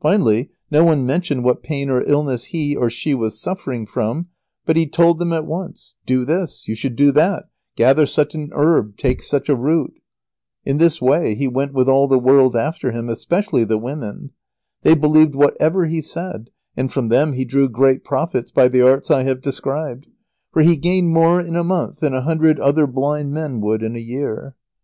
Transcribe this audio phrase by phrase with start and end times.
[0.00, 4.28] Finally, no one mentioned what pain or illness he or she was suffering from,
[4.64, 8.46] but he told them at once do this, you should do that, gather such a
[8.52, 9.92] herb, take such a root.
[10.64, 14.30] In this way he went with all the world after him, especially the women.
[14.82, 19.10] They believed whatever he said, and from them he drew great profits by the arts
[19.10, 20.06] I have described,
[20.52, 23.96] for he gained more in a month than a hundred other blind men would in
[23.96, 24.54] a year.